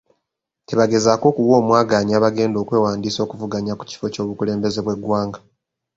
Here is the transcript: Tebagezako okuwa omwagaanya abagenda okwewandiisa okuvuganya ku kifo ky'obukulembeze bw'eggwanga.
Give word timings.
Tebagezako 0.67 1.25
okuwa 1.31 1.55
omwagaanya 1.61 2.13
abagenda 2.19 2.57
okwewandiisa 2.59 3.19
okuvuganya 3.25 3.73
ku 3.79 3.83
kifo 3.89 4.05
ky'obukulembeze 4.13 4.79
bw'eggwanga. 4.83 5.39